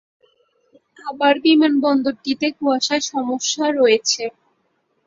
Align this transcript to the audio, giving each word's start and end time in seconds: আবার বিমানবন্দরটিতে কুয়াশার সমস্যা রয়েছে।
আবার 1.05 1.33
বিমানবন্দরটিতে 1.43 2.47
কুয়াশার 2.57 3.01
সমস্যা 3.11 3.65
রয়েছে। 3.71 4.23